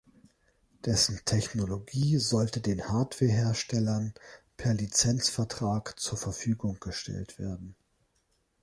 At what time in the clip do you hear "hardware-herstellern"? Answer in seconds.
2.89-4.15